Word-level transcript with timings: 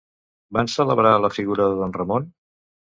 Van 0.57 0.71
celebrar 0.77 1.13
la 1.27 1.31
figura 1.37 1.71
de 1.71 1.79
don 1.85 1.97
Ramon? 2.03 2.31